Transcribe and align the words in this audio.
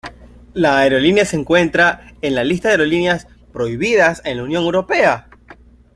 La 0.55 0.79
aerolínea 0.79 1.25
se 1.25 1.35
encuentra 1.37 2.15
en 2.23 2.33
la 2.33 2.43
lista 2.43 2.69
de 2.69 2.71
aerolíneas 2.71 3.27
prohibidas 3.53 4.23
de 4.23 4.33
la 4.33 4.41
Unión 4.41 4.63
Europea. 4.63 5.29